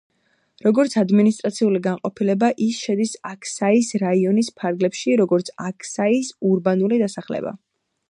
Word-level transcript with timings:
როგორც 0.67 0.95
ადმინისტრაციული 1.01 1.81
განყოფილება, 1.87 2.49
ის 2.69 2.81
შედის 2.87 3.13
აქსაის 3.33 3.93
რაიონის 4.07 4.53
ფარგლებში, 4.63 5.17
როგორც 5.25 5.55
აქსაის 5.71 6.37
ურბანული 6.55 7.05
დასახლება. 7.07 7.59